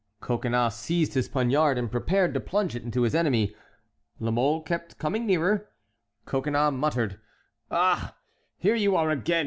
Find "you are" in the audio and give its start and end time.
8.73-9.11